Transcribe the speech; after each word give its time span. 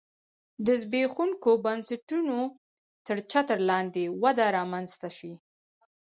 د 0.65 0.67
زبېښونکو 0.81 1.51
بنسټونو 1.65 2.39
تر 3.07 3.17
چتر 3.31 3.57
لاندې 3.69 4.03
وده 4.23 4.45
رامنځته 4.57 5.09
شي 5.17 5.33